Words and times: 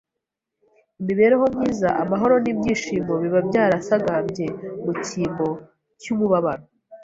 imibereho 0.99 1.45
myiza, 1.55 1.89
amahoro 2.03 2.35
n’ibyishimo 2.43 3.13
biba 3.21 3.39
byarasagambye 3.49 4.45
mu 4.83 4.91
cyimbo 5.05 5.47
cy’umubabaro 6.01 6.63